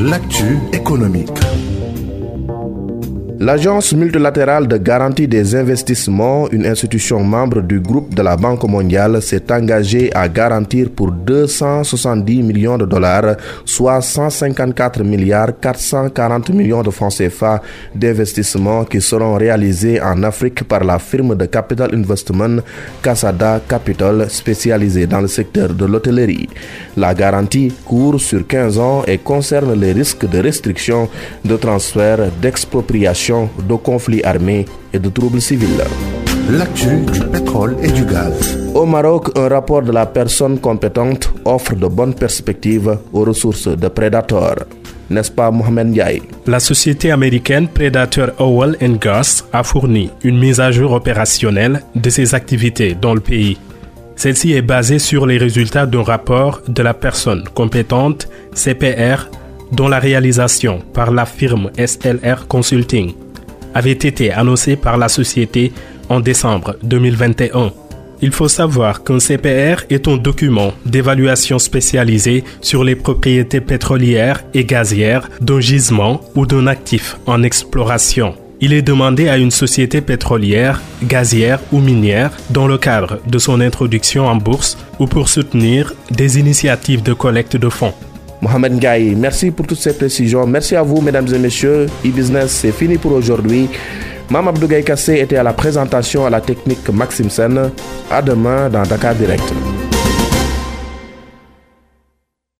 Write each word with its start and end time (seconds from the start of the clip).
L'actu 0.00 0.58
économique. 0.72 1.28
L'Agence 3.42 3.94
multilatérale 3.94 4.68
de 4.68 4.76
garantie 4.76 5.26
des 5.26 5.54
investissements, 5.56 6.46
une 6.50 6.66
institution 6.66 7.24
membre 7.24 7.62
du 7.62 7.80
groupe 7.80 8.14
de 8.14 8.20
la 8.20 8.36
Banque 8.36 8.64
mondiale, 8.64 9.22
s'est 9.22 9.50
engagée 9.50 10.14
à 10.14 10.28
garantir 10.28 10.90
pour 10.94 11.10
270 11.10 12.42
millions 12.42 12.76
de 12.76 12.84
dollars, 12.84 13.36
soit 13.64 14.02
154 14.02 15.02
milliards 15.04 15.58
440 15.58 16.50
millions 16.50 16.82
de 16.82 16.90
francs 16.90 17.14
CFA 17.16 17.62
d'investissements 17.94 18.84
qui 18.84 19.00
seront 19.00 19.36
réalisés 19.36 20.02
en 20.02 20.22
Afrique 20.22 20.62
par 20.64 20.84
la 20.84 20.98
firme 20.98 21.34
de 21.34 21.46
Capital 21.46 21.94
Investment 21.94 22.60
Casada 23.02 23.58
Capital 23.66 24.28
spécialisée 24.28 25.06
dans 25.06 25.22
le 25.22 25.28
secteur 25.28 25.70
de 25.72 25.86
l'hôtellerie. 25.86 26.50
La 26.94 27.14
garantie 27.14 27.72
court 27.86 28.20
sur 28.20 28.46
15 28.46 28.78
ans 28.78 29.02
et 29.06 29.16
concerne 29.16 29.72
les 29.80 29.92
risques 29.92 30.28
de 30.28 30.40
restriction, 30.40 31.08
de 31.42 31.56
transfert, 31.56 32.18
d'expropriation 32.42 33.29
de 33.68 33.74
conflits 33.74 34.22
armés 34.24 34.64
et 34.92 34.98
de 34.98 35.08
troubles 35.08 35.40
civils. 35.40 35.84
L'actu 36.50 37.00
du 37.12 37.20
pétrole 37.30 37.76
et 37.82 37.90
du 37.92 38.04
gaz. 38.04 38.58
Au 38.74 38.84
Maroc, 38.86 39.30
un 39.36 39.48
rapport 39.48 39.82
de 39.82 39.92
la 39.92 40.06
personne 40.06 40.58
compétente 40.58 41.32
offre 41.44 41.74
de 41.76 41.86
bonnes 41.86 42.14
perspectives 42.14 42.98
aux 43.12 43.24
ressources 43.24 43.68
de 43.68 43.88
Predator. 43.88 44.56
N'est-ce 45.10 45.30
pas 45.30 45.50
Mohamed 45.50 45.88
Ndiaye? 45.88 46.22
La 46.46 46.60
société 46.60 47.10
américaine 47.10 47.68
Predator 47.68 48.30
Oil 48.40 48.76
and 48.82 48.96
Gas 49.00 49.44
a 49.52 49.62
fourni 49.62 50.10
une 50.22 50.38
mise 50.38 50.60
à 50.60 50.70
jour 50.70 50.92
opérationnelle 50.92 51.82
de 51.94 52.10
ses 52.10 52.34
activités 52.34 52.94
dans 53.00 53.14
le 53.14 53.20
pays. 53.20 53.56
Celle-ci 54.16 54.52
est 54.52 54.62
basée 54.62 54.98
sur 54.98 55.26
les 55.26 55.38
résultats 55.38 55.86
d'un 55.86 56.02
rapport 56.02 56.60
de 56.68 56.82
la 56.82 56.94
personne 56.94 57.44
compétente 57.54 58.28
CPR 58.54 59.28
dont 59.72 59.88
la 59.88 59.98
réalisation 59.98 60.80
par 60.92 61.10
la 61.10 61.26
firme 61.26 61.70
SLR 61.78 62.46
Consulting 62.48 63.12
avait 63.74 63.92
été 63.92 64.32
annoncée 64.32 64.76
par 64.76 64.96
la 64.96 65.08
société 65.08 65.72
en 66.08 66.20
décembre 66.20 66.76
2021. 66.82 67.72
Il 68.22 68.32
faut 68.32 68.48
savoir 68.48 69.02
qu'un 69.02 69.18
CPR 69.18 69.84
est 69.88 70.06
un 70.06 70.18
document 70.18 70.72
d'évaluation 70.84 71.58
spécialisé 71.58 72.44
sur 72.60 72.84
les 72.84 72.94
propriétés 72.94 73.62
pétrolières 73.62 74.44
et 74.52 74.64
gazières 74.64 75.30
d'un 75.40 75.60
gisement 75.60 76.20
ou 76.34 76.44
d'un 76.44 76.66
actif 76.66 77.16
en 77.26 77.42
exploration. 77.42 78.34
Il 78.62 78.74
est 78.74 78.82
demandé 78.82 79.30
à 79.30 79.38
une 79.38 79.50
société 79.50 80.02
pétrolière, 80.02 80.82
gazière 81.02 81.60
ou 81.72 81.80
minière 81.80 82.32
dans 82.50 82.66
le 82.66 82.76
cadre 82.76 83.20
de 83.26 83.38
son 83.38 83.58
introduction 83.58 84.26
en 84.26 84.36
bourse 84.36 84.76
ou 84.98 85.06
pour 85.06 85.30
soutenir 85.30 85.94
des 86.10 86.38
initiatives 86.38 87.02
de 87.02 87.14
collecte 87.14 87.56
de 87.56 87.70
fonds. 87.70 87.94
Mohamed 88.40 88.72
Ngaï, 88.80 89.14
merci 89.16 89.50
pour 89.50 89.66
toutes 89.66 89.78
ces 89.78 89.92
précisions. 89.96 90.46
Merci 90.46 90.74
à 90.76 90.82
vous, 90.82 91.00
mesdames 91.00 91.26
et 91.32 91.38
messieurs. 91.38 91.86
E-Business, 92.04 92.50
c'est 92.50 92.72
fini 92.72 92.96
pour 92.96 93.12
aujourd'hui. 93.12 93.68
Mam 94.30 94.48
Abdou 94.48 94.68
Kassé 94.84 95.18
était 95.20 95.36
à 95.36 95.42
la 95.42 95.52
présentation 95.52 96.24
à 96.24 96.30
la 96.30 96.40
technique 96.40 96.88
Maxime 96.88 97.28
Sen. 97.28 97.70
À 98.10 98.22
demain 98.22 98.68
dans 98.70 98.82
Dakar 98.82 99.14
Direct. 99.14 99.42